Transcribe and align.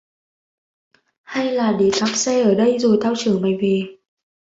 hay 1.31 1.47
là 1.51 1.67
để 1.79 1.91
tamj 1.99 2.13
xe 2.15 2.43
ở 2.43 2.55
đây 2.55 2.79
rồi 2.79 2.97
tao 3.01 3.13
chở 3.15 3.39
mày 3.41 3.57
về 3.61 3.97